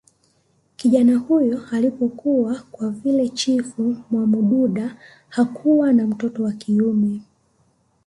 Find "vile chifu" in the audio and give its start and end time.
2.89-3.95